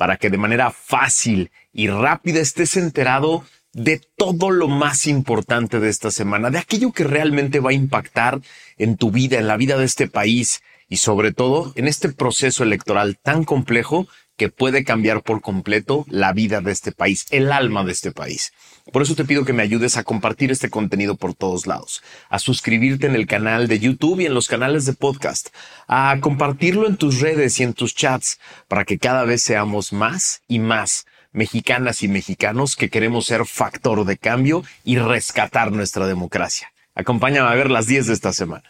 [0.00, 5.90] Para que de manera fácil y rápida estés enterado de todo lo más importante de
[5.90, 8.40] esta semana, de aquello que realmente va a impactar
[8.78, 12.62] en tu vida, en la vida de este país y sobre todo en este proceso
[12.62, 14.08] electoral tan complejo
[14.40, 18.54] que puede cambiar por completo la vida de este país, el alma de este país.
[18.90, 22.38] Por eso te pido que me ayudes a compartir este contenido por todos lados, a
[22.38, 25.50] suscribirte en el canal de YouTube y en los canales de podcast,
[25.88, 30.40] a compartirlo en tus redes y en tus chats para que cada vez seamos más
[30.48, 36.72] y más mexicanas y mexicanos que queremos ser factor de cambio y rescatar nuestra democracia.
[36.94, 38.64] Acompáñame a ver las 10 de esta semana.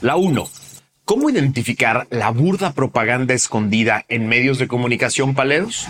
[0.00, 0.65] La 1.
[1.06, 5.86] ¿Cómo identificar la burda propaganda escondida en medios de comunicación paleros?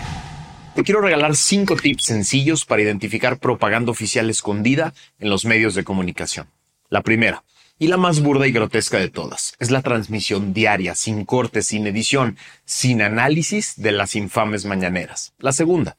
[0.74, 5.84] Te quiero regalar cinco tips sencillos para identificar propaganda oficial escondida en los medios de
[5.84, 6.48] comunicación.
[6.90, 7.44] La primera,
[7.78, 11.86] y la más burda y grotesca de todas, es la transmisión diaria, sin corte, sin
[11.86, 15.32] edición, sin análisis de las infames mañaneras.
[15.38, 15.96] La segunda,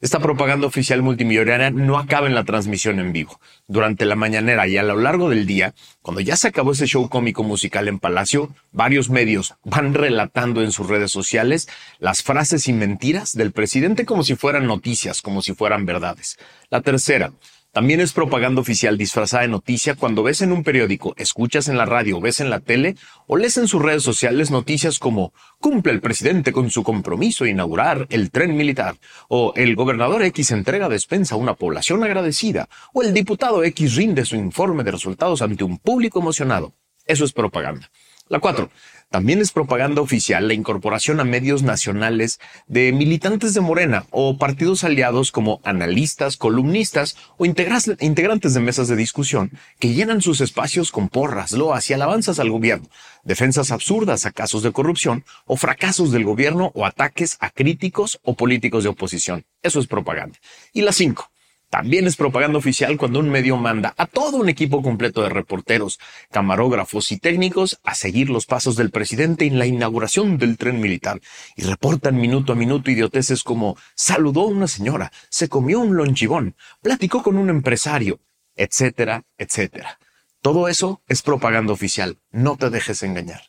[0.00, 3.40] esta propaganda oficial multimillonaria no acaba en la transmisión en vivo.
[3.66, 7.08] Durante la mañanera y a lo largo del día, cuando ya se acabó ese show
[7.08, 12.72] cómico musical en Palacio, varios medios van relatando en sus redes sociales las frases y
[12.72, 16.38] mentiras del presidente como si fueran noticias, como si fueran verdades.
[16.70, 17.32] La tercera,
[17.72, 21.84] también es propaganda oficial disfrazada de noticia cuando ves en un periódico, escuchas en la
[21.84, 22.96] radio, ves en la tele
[23.26, 27.50] o lees en sus redes sociales noticias como cumple el presidente con su compromiso de
[27.50, 28.96] inaugurar el tren militar
[29.28, 34.24] o el gobernador X entrega despensa a una población agradecida o el diputado X rinde
[34.24, 36.72] su informe de resultados ante un público emocionado.
[37.04, 37.90] Eso es propaganda.
[38.28, 38.70] La cuatro,
[39.10, 44.84] también es propaganda oficial la incorporación a medios nacionales de militantes de Morena o partidos
[44.84, 51.08] aliados como analistas, columnistas o integrantes de mesas de discusión que llenan sus espacios con
[51.08, 52.90] porras, loas y alabanzas al gobierno,
[53.24, 58.34] defensas absurdas a casos de corrupción o fracasos del gobierno o ataques a críticos o
[58.34, 59.46] políticos de oposición.
[59.62, 60.38] Eso es propaganda.
[60.74, 61.30] Y la cinco,
[61.70, 65.98] también es propaganda oficial cuando un medio manda a todo un equipo completo de reporteros,
[66.30, 71.20] camarógrafos y técnicos a seguir los pasos del presidente en la inauguración del tren militar
[71.56, 76.56] y reportan minuto a minuto idioteces como saludó a una señora, se comió un lonchibón,
[76.80, 78.20] platicó con un empresario,
[78.56, 79.98] etcétera, etcétera.
[80.40, 82.18] Todo eso es propaganda oficial.
[82.30, 83.42] No te dejes engañar.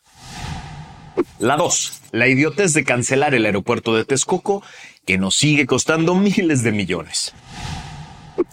[1.37, 2.01] La 2.
[2.11, 4.63] La idiotez de cancelar el aeropuerto de Texcoco
[5.05, 7.33] que nos sigue costando miles de millones.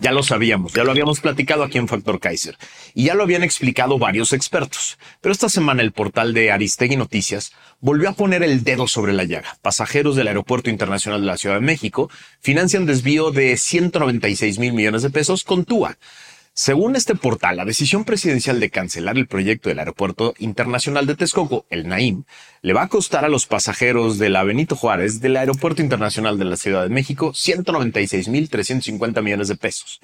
[0.00, 2.56] Ya lo sabíamos, ya lo habíamos platicado aquí en Factor Kaiser
[2.94, 4.98] y ya lo habían explicado varios expertos.
[5.20, 9.24] Pero esta semana el portal de Aristegui Noticias volvió a poner el dedo sobre la
[9.24, 9.56] llaga.
[9.62, 12.10] Pasajeros del Aeropuerto Internacional de la Ciudad de México
[12.40, 15.96] financian desvío de 196 mil millones de pesos con TUA
[16.58, 21.66] según este portal, la decisión presidencial de cancelar el proyecto del Aeropuerto Internacional de Texcoco,
[21.68, 22.24] el NAIM,
[22.62, 26.46] le va a costar a los pasajeros de la Benito Juárez del Aeropuerto Internacional de
[26.46, 30.00] la Ciudad de México 196.350 millones de pesos.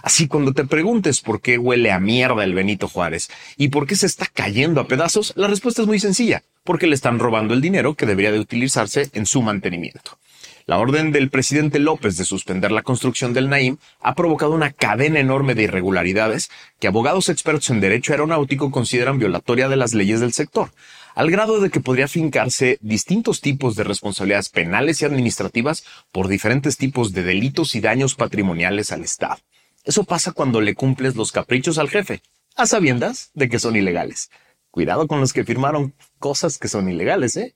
[0.00, 3.96] Así cuando te preguntes por qué huele a mierda el Benito Juárez y por qué
[3.96, 7.60] se está cayendo a pedazos, la respuesta es muy sencilla, porque le están robando el
[7.60, 10.18] dinero que debería de utilizarse en su mantenimiento.
[10.68, 15.20] La orden del presidente López de suspender la construcción del Naim ha provocado una cadena
[15.20, 20.32] enorme de irregularidades que abogados expertos en derecho aeronáutico consideran violatoria de las leyes del
[20.32, 20.72] sector,
[21.14, 26.76] al grado de que podría fincarse distintos tipos de responsabilidades penales y administrativas por diferentes
[26.76, 29.38] tipos de delitos y daños patrimoniales al Estado.
[29.84, 32.22] Eso pasa cuando le cumples los caprichos al jefe,
[32.56, 34.30] a sabiendas de que son ilegales.
[34.72, 37.54] Cuidado con los que firmaron cosas que son ilegales, ¿eh?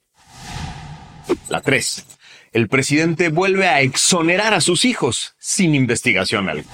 [1.48, 2.06] La 3
[2.52, 6.68] el presidente vuelve a exonerar a sus hijos sin investigación alguna.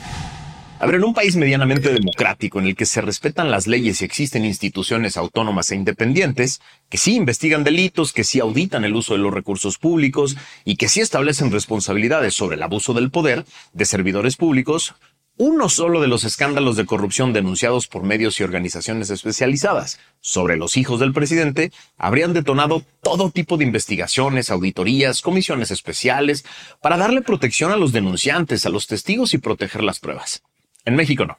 [0.79, 4.05] A ver, en un país medianamente democrático en el que se respetan las leyes y
[4.05, 9.21] existen instituciones autónomas e independientes, que sí investigan delitos, que sí auditan el uso de
[9.21, 10.37] los recursos públicos
[10.67, 14.95] y que sí establecen responsabilidades sobre el abuso del poder de servidores públicos,
[15.39, 20.77] uno solo de los escándalos de corrupción denunciados por medios y organizaciones especializadas sobre los
[20.79, 26.45] hijos del presidente habrían detonado todo tipo de investigaciones, auditorías, comisiones especiales
[26.81, 30.43] para darle protección a los denunciantes, a los testigos y proteger las pruebas.
[30.85, 31.39] En México no.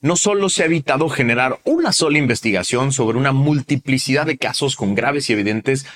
[0.00, 4.94] No solo se ha evitado generar una sola investigación sobre una multiplicidad de casos con
[4.94, 5.86] graves y evidentes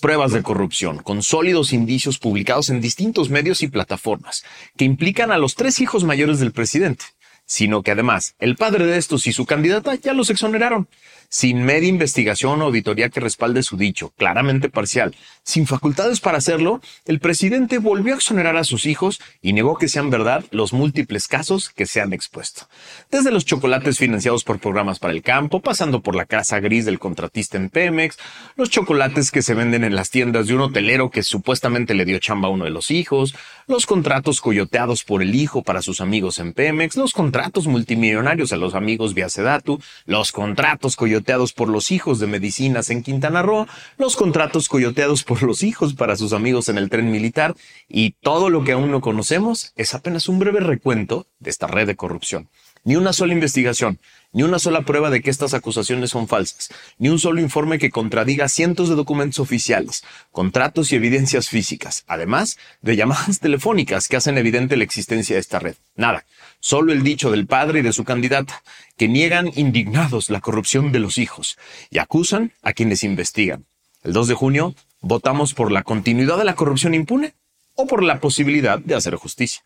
[0.00, 4.44] pruebas de corrupción, con sólidos indicios publicados en distintos medios y plataformas,
[4.76, 7.04] que implican a los tres hijos mayores del presidente,
[7.48, 10.86] sino que además el padre de estos y su candidata ya los exoneraron
[11.30, 16.80] sin media investigación o auditoría que respalde su dicho, claramente parcial, sin facultades para hacerlo,
[17.04, 21.28] el presidente volvió a exonerar a sus hijos y negó que sean verdad los múltiples
[21.28, 22.66] casos que se han expuesto.
[23.10, 26.98] Desde los chocolates financiados por programas para el campo, pasando por la casa gris del
[26.98, 28.16] contratista en Pemex,
[28.56, 32.18] los chocolates que se venden en las tiendas de un hotelero que supuestamente le dio
[32.18, 33.34] chamba a uno de los hijos,
[33.66, 38.56] los contratos coyoteados por el hijo para sus amigos en Pemex, los contratos multimillonarios a
[38.56, 43.66] los amigos vía Sedatu, los contratos coyoteados por los hijos de medicinas en Quintana Roo,
[43.96, 47.54] los contratos coyoteados por los hijos para sus amigos en el tren militar
[47.88, 51.86] y todo lo que aún no conocemos es apenas un breve recuento de esta red
[51.86, 52.48] de corrupción.
[52.84, 53.98] Ni una sola investigación,
[54.32, 57.90] ni una sola prueba de que estas acusaciones son falsas, ni un solo informe que
[57.90, 64.38] contradiga cientos de documentos oficiales, contratos y evidencias físicas, además de llamadas telefónicas que hacen
[64.38, 65.76] evidente la existencia de esta red.
[65.96, 66.24] Nada,
[66.60, 68.62] solo el dicho del padre y de su candidata,
[68.96, 71.58] que niegan indignados la corrupción de los hijos
[71.90, 73.64] y acusan a quienes investigan.
[74.02, 77.34] El 2 de junio votamos por la continuidad de la corrupción impune
[77.74, 79.62] o por la posibilidad de hacer justicia.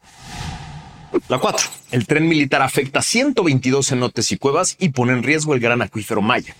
[1.28, 1.68] La 4.
[1.90, 6.22] El tren militar afecta 122 cenotes y cuevas y pone en riesgo el gran acuífero
[6.22, 6.54] Maya.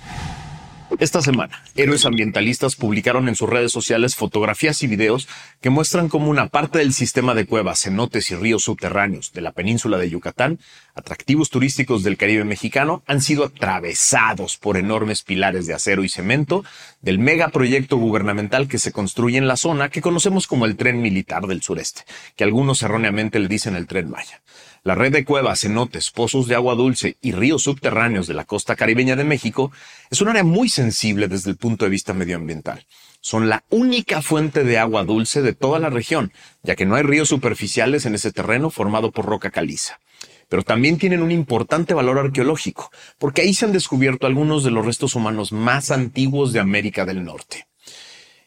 [0.99, 5.27] Esta semana, héroes ambientalistas publicaron en sus redes sociales fotografías y videos
[5.61, 9.53] que muestran cómo una parte del sistema de cuevas, cenotes y ríos subterráneos de la
[9.53, 10.59] península de Yucatán,
[10.95, 16.65] atractivos turísticos del Caribe mexicano, han sido atravesados por enormes pilares de acero y cemento
[17.01, 21.47] del megaproyecto gubernamental que se construye en la zona que conocemos como el Tren Militar
[21.47, 22.03] del Sureste,
[22.37, 24.43] que algunos erróneamente le dicen el Tren Maya.
[24.85, 28.75] La red de cuevas, cenotes, pozos de agua dulce y ríos subterráneos de la costa
[28.75, 29.71] caribeña de México
[30.11, 32.85] es un área muy sensible desde el punto de vista medioambiental.
[33.21, 36.33] Son la única fuente de agua dulce de toda la región,
[36.65, 40.01] ya que no hay ríos superficiales en ese terreno formado por roca caliza.
[40.49, 44.85] Pero también tienen un importante valor arqueológico, porque ahí se han descubierto algunos de los
[44.85, 47.69] restos humanos más antiguos de América del Norte.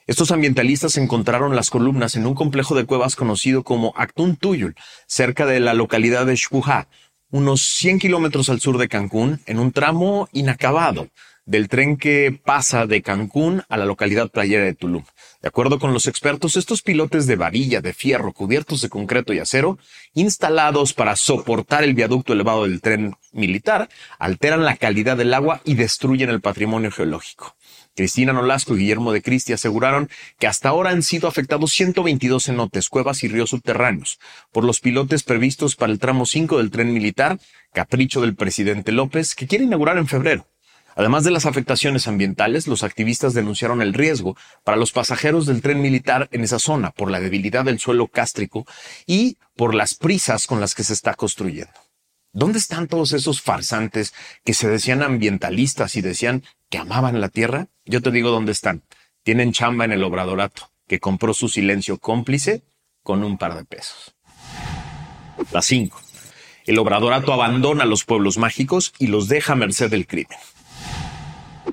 [0.07, 4.75] Estos ambientalistas encontraron las columnas en un complejo de cuevas conocido como Actun Tuyul,
[5.07, 6.87] cerca de la localidad de Xpujá,
[7.31, 11.07] unos 100 kilómetros al sur de Cancún, en un tramo inacabado
[11.45, 15.03] del tren que pasa de Cancún a la localidad playera de Tulum.
[15.41, 19.39] De acuerdo con los expertos, estos pilotes de varilla de fierro cubiertos de concreto y
[19.39, 19.79] acero,
[20.13, 25.75] instalados para soportar el viaducto elevado del tren militar, alteran la calidad del agua y
[25.75, 27.55] destruyen el patrimonio geológico.
[27.95, 32.89] Cristina Nolasco y Guillermo de Cristi aseguraron que hasta ahora han sido afectados 122 cenotes,
[32.89, 34.19] cuevas y ríos subterráneos
[34.51, 37.39] por los pilotes previstos para el tramo 5 del tren militar,
[37.73, 40.47] capricho del presidente López, que quiere inaugurar en febrero.
[40.95, 45.81] Además de las afectaciones ambientales, los activistas denunciaron el riesgo para los pasajeros del tren
[45.81, 48.65] militar en esa zona por la debilidad del suelo cástrico
[49.05, 51.84] y por las prisas con las que se está construyendo.
[52.35, 54.13] ¿Dónde están todos esos farsantes
[54.43, 57.69] que se decían ambientalistas y decían que amaban la tierra?
[57.85, 58.83] Yo te digo dónde están.
[59.23, 62.65] Tienen chamba en el obradorato, que compró su silencio cómplice
[63.03, 64.17] con un par de pesos.
[65.53, 65.97] La 5.
[66.65, 70.37] El obradorato abandona los pueblos mágicos y los deja a merced del crimen.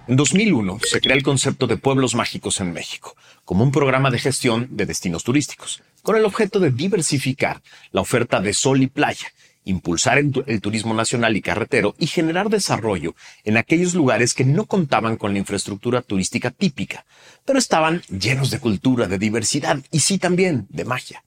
[0.06, 4.20] En 2001 se crea el concepto de pueblos mágicos en México, como un programa de
[4.20, 9.26] gestión de destinos turísticos, con el objeto de diversificar la oferta de sol y playa
[9.64, 13.14] impulsar el, turismo nacional y carretero y generar desarrollo
[13.44, 17.04] en aquellos lugares que no contaban con la infraestructura turística típica,
[17.44, 21.22] pero estaban llenos de cultura, de diversidad y sí también de magia.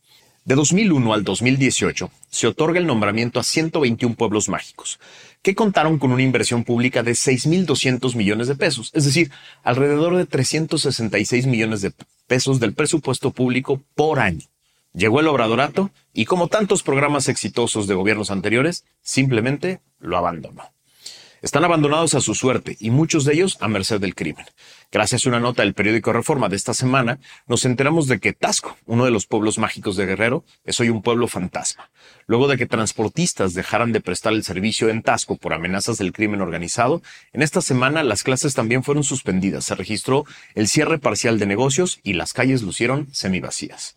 [0.46, 5.00] De 2001 al 2018 se otorga el nombramiento a 121 pueblos mágicos,
[5.42, 9.32] que contaron con una inversión pública de 6.200 millones de pesos, es decir,
[9.64, 11.94] alrededor de 366 millones de
[12.28, 14.46] pesos del presupuesto público por año.
[14.96, 20.72] Llegó el obradorato y como tantos programas exitosos de gobiernos anteriores, simplemente lo abandonó.
[21.42, 24.46] están abandonados a su suerte y muchos de ellos a merced del crimen.
[24.92, 28.78] Gracias a una nota del periódico Reforma de esta semana, nos enteramos de que Tasco,
[28.86, 31.92] uno de los pueblos mágicos de Guerrero, es hoy un pueblo fantasma.
[32.26, 36.40] Luego de que transportistas dejaran de prestar el servicio en Tasco por amenazas del crimen
[36.40, 39.66] organizado, en esta semana las clases también fueron suspendidas.
[39.66, 40.24] Se registró
[40.56, 43.96] el cierre parcial de negocios y las calles lucieron semivacías.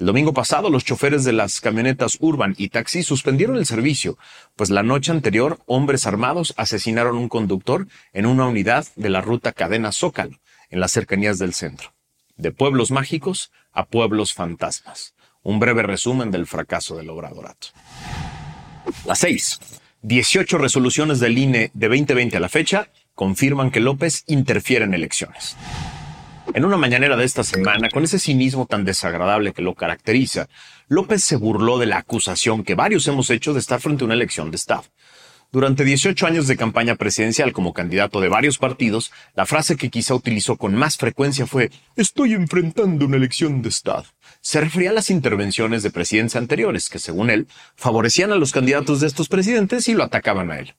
[0.00, 4.16] El domingo pasado, los choferes de las camionetas Urban y Taxi suspendieron el servicio,
[4.56, 9.52] pues la noche anterior, hombres armados asesinaron un conductor en una unidad de la ruta
[9.52, 10.38] Cadena Zócalo,
[10.70, 11.92] en las cercanías del centro.
[12.38, 15.12] De pueblos mágicos a pueblos fantasmas.
[15.42, 17.66] Un breve resumen del fracaso del obradorato.
[19.04, 19.60] Las seis.
[20.00, 25.58] 18 resoluciones del INE de 2020 a la fecha confirman que López interfiere en elecciones.
[26.52, 30.48] En una mañanera de esta semana, con ese cinismo tan desagradable que lo caracteriza,
[30.88, 34.14] López se burló de la acusación que varios hemos hecho de estar frente a una
[34.14, 34.84] elección de Estado.
[35.52, 40.14] Durante 18 años de campaña presidencial como candidato de varios partidos, la frase que quizá
[40.14, 44.06] utilizó con más frecuencia fue Estoy enfrentando una elección de Estado.
[44.40, 49.00] Se refería a las intervenciones de presidentes anteriores que, según él, favorecían a los candidatos
[49.00, 50.74] de estos presidentes y lo atacaban a él.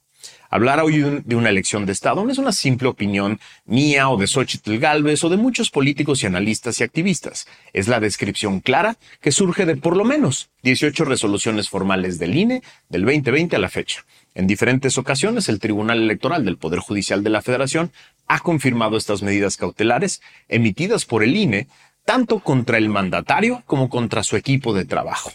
[0.54, 4.28] Hablar hoy de una elección de Estado no es una simple opinión mía o de
[4.28, 7.48] Xochitl Galvez o de muchos políticos y analistas y activistas.
[7.72, 12.64] Es la descripción clara que surge de por lo menos 18 resoluciones formales del INE
[12.90, 14.04] del 2020 a la fecha.
[14.36, 17.94] En diferentes ocasiones, el Tribunal Electoral del Poder Judicial de la Federación
[18.28, 21.68] ha confirmado estas medidas cautelares emitidas por el INE
[22.04, 25.32] tanto contra el mandatario como contra su equipo de trabajo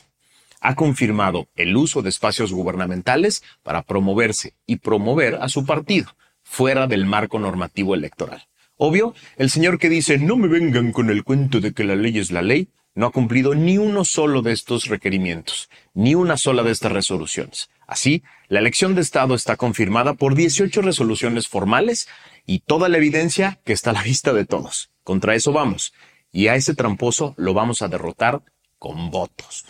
[0.67, 6.89] ha confirmado el uso de espacios gubernamentales para promoverse y promover a su partido fuera
[6.89, 8.49] del marco normativo electoral.
[8.77, 12.19] Obvio, el señor que dice no me vengan con el cuento de que la ley
[12.19, 16.65] es la ley, no ha cumplido ni uno solo de estos requerimientos, ni una sola
[16.65, 17.71] de estas resoluciones.
[17.87, 22.09] Así, la elección de Estado está confirmada por 18 resoluciones formales
[22.45, 24.91] y toda la evidencia que está a la vista de todos.
[25.05, 25.93] Contra eso vamos.
[26.33, 28.43] Y a ese tramposo lo vamos a derrotar
[28.79, 29.65] con votos.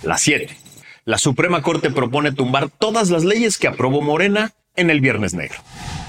[0.00, 0.56] La 7.
[1.04, 5.58] La Suprema Corte propone tumbar todas las leyes que aprobó Morena en el Viernes Negro.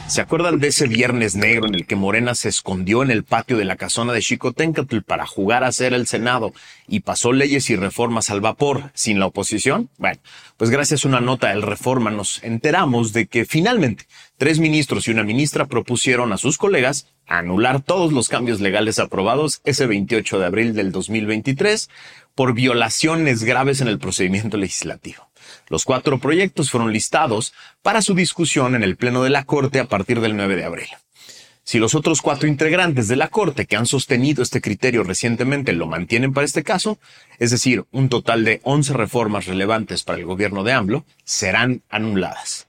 [0.07, 3.57] ¿Se acuerdan de ese Viernes Negro en el que Morena se escondió en el patio
[3.57, 6.53] de la casona de Xicoténcatl para jugar a ser el Senado
[6.87, 9.89] y pasó leyes y reformas al vapor sin la oposición?
[9.97, 10.19] Bueno,
[10.57, 14.05] pues gracias a una nota del Reforma nos enteramos de que finalmente
[14.37, 19.61] tres ministros y una ministra propusieron a sus colegas anular todos los cambios legales aprobados
[19.63, 21.89] ese 28 de abril del 2023
[22.35, 25.29] por violaciones graves en el procedimiento legislativo.
[25.69, 29.85] Los cuatro proyectos fueron listados para su discusión en el Pleno de la Corte a
[29.85, 30.87] partir del 9 de abril.
[31.65, 35.87] Si los otros cuatro integrantes de la Corte que han sostenido este criterio recientemente lo
[35.87, 36.99] mantienen para este caso,
[37.39, 42.67] es decir, un total de 11 reformas relevantes para el gobierno de AMLO, serán anuladas.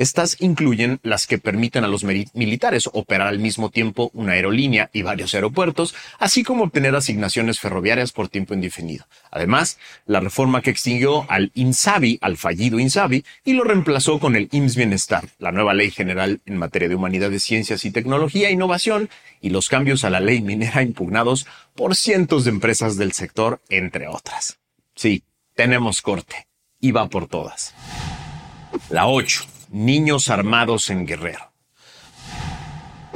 [0.00, 5.02] Estas incluyen las que permiten a los militares operar al mismo tiempo una aerolínea y
[5.02, 9.04] varios aeropuertos, así como obtener asignaciones ferroviarias por tiempo indefinido.
[9.30, 9.76] Además,
[10.06, 14.76] la reforma que extinguió al INSABI, al fallido INSABI, y lo reemplazó con el IMSS
[14.76, 19.10] Bienestar, la nueva ley general en materia de humanidades, ciencias y tecnología e innovación,
[19.42, 24.08] y los cambios a la ley minera impugnados por cientos de empresas del sector, entre
[24.08, 24.60] otras.
[24.94, 26.46] Sí, tenemos corte.
[26.80, 27.74] Y va por todas.
[28.88, 31.52] La 8 niños armados en Guerrero.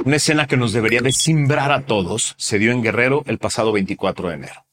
[0.03, 3.71] Una escena que nos debería de simbrar a todos se dio en Guerrero el pasado
[3.71, 4.65] 24 de enero.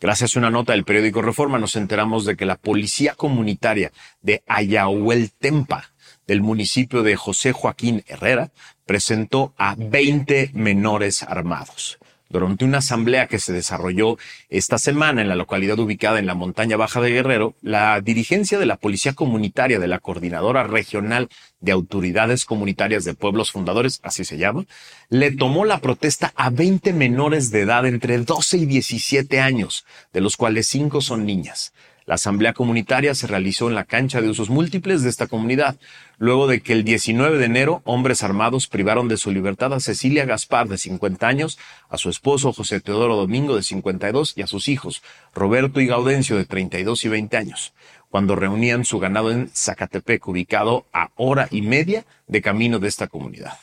[0.00, 4.42] Gracias a una nota del periódico Reforma nos enteramos de que la policía comunitaria de
[4.46, 5.92] Ayahueltempa,
[6.26, 8.50] del municipio de José Joaquín Herrera,
[8.86, 11.98] presentó a 20 menores armados
[12.28, 16.76] durante una asamblea que se desarrolló esta semana en la localidad ubicada en la montaña
[16.76, 21.28] baja de Guerrero, la dirigencia de la Policía Comunitaria de la Coordinadora Regional
[21.60, 24.64] de Autoridades Comunitarias de Pueblos Fundadores, así se llama,
[25.08, 30.20] le tomó la protesta a 20 menores de edad entre 12 y 17 años, de
[30.20, 31.72] los cuales 5 son niñas.
[32.06, 35.76] La asamblea comunitaria se realizó en la cancha de usos múltiples de esta comunidad,
[36.18, 40.26] luego de que el 19 de enero hombres armados privaron de su libertad a Cecilia
[40.26, 41.58] Gaspar, de 50 años,
[41.88, 45.02] a su esposo José Teodoro Domingo, de 52, y a sus hijos,
[45.34, 47.72] Roberto y Gaudencio, de 32 y 20 años,
[48.10, 53.06] cuando reunían su ganado en Zacatepec, ubicado a hora y media de camino de esta
[53.06, 53.58] comunidad.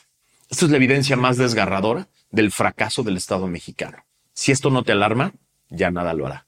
[0.50, 3.98] Esto es la evidencia más desgarradora del fracaso del Estado mexicano.
[4.34, 5.32] Si esto no te alarma,
[5.70, 6.46] ya nada lo hará.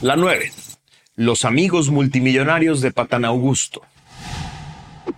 [0.00, 0.52] La 9.
[1.14, 3.82] Los amigos multimillonarios de Patán Augusto.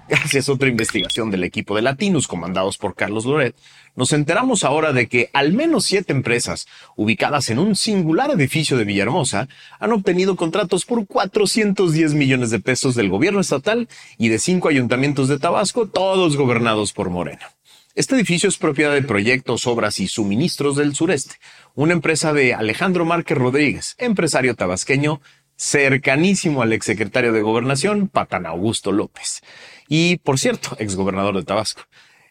[0.08, 3.54] Gracias a otra investigación del equipo de Latinos comandados por Carlos Loret,
[3.94, 8.84] nos enteramos ahora de que al menos siete empresas ubicadas en un singular edificio de
[8.84, 9.48] Villahermosa
[9.78, 15.28] han obtenido contratos por 410 millones de pesos del gobierno estatal y de cinco ayuntamientos
[15.28, 17.57] de Tabasco, todos gobernados por Morena.
[17.98, 21.34] Este edificio es propiedad de Proyectos, Obras y Suministros del Sureste,
[21.74, 25.20] una empresa de Alejandro Márquez Rodríguez, empresario tabasqueño
[25.56, 29.42] cercanísimo al exsecretario de Gobernación, Patán Augusto López
[29.88, 31.82] y, por cierto, exgobernador de Tabasco.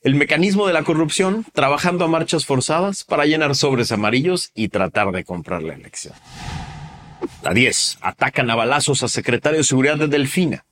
[0.04, 5.12] El mecanismo de la corrupción trabajando a marchas forzadas para llenar sobres amarillos y tratar
[5.12, 6.14] de comprar la elección.
[7.44, 7.98] La 10.
[8.00, 10.64] Atacan a balazos a secretario de Seguridad de Delfina.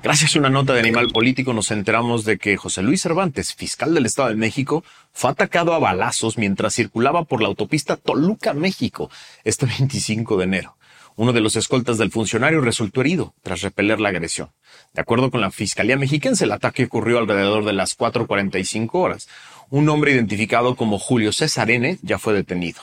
[0.00, 3.94] Gracias a una nota de Animal Político nos enteramos de que José Luis Cervantes, fiscal
[3.94, 9.10] del Estado de México, fue atacado a balazos mientras circulaba por la autopista Toluca-México
[9.44, 10.76] este 25 de enero.
[11.14, 14.50] Uno de los escoltas del funcionario resultó herido tras repeler la agresión.
[14.94, 19.28] De acuerdo con la Fiscalía Mexiquense, el ataque ocurrió alrededor de las 4.45 horas.
[19.68, 21.98] Un hombre identificado como Julio César N.
[22.02, 22.80] ya fue detenido.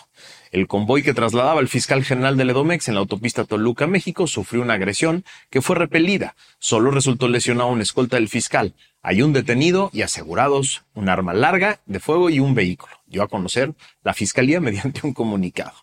[0.51, 4.63] El convoy que trasladaba al fiscal general del Edomex en la autopista Toluca, México, sufrió
[4.63, 6.35] una agresión que fue repelida.
[6.57, 8.73] Solo resultó lesionado un escolta del fiscal.
[9.03, 12.93] Hay un detenido y asegurados un arma larga de fuego y un vehículo.
[13.05, 15.73] Dio a conocer la fiscalía mediante un comunicado.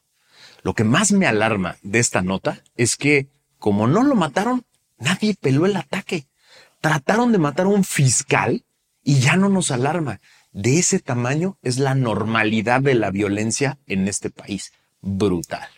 [0.62, 4.64] Lo que más me alarma de esta nota es que, como no lo mataron,
[4.98, 6.26] nadie peló el ataque.
[6.80, 8.64] Trataron de matar a un fiscal
[9.04, 10.20] y ya no nos alarma.
[10.56, 14.72] De ese tamaño es la normalidad de la violencia en este país.
[15.02, 15.68] Brutal.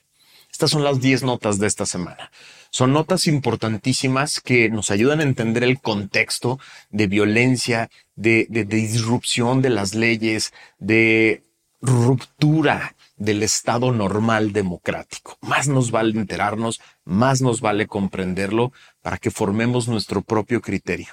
[0.53, 2.31] Estas son las 10 notas de esta semana.
[2.71, 9.71] Son notas importantísimas que nos ayudan a entender el contexto de violencia, de, disrupción de
[9.71, 11.43] las leyes, de
[11.81, 15.39] ruptura del Estado normal democrático.
[15.41, 18.71] Más nos vale enterarnos, más nos vale comprenderlo
[19.03, 21.09] para que formemos nuestro propio criterio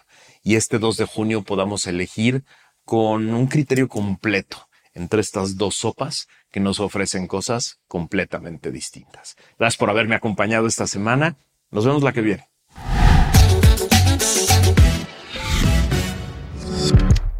[0.45, 2.43] y este 2 de junio podamos elegir
[2.85, 9.35] con un criterio completo entre estas dos sopas que nos ofrecen cosas completamente distintas.
[9.59, 11.35] Gracias por haberme acompañado esta semana.
[11.71, 12.47] Nos vemos la que viene.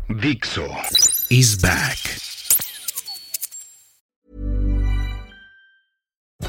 [0.09, 0.65] Dixo
[1.29, 2.34] is back.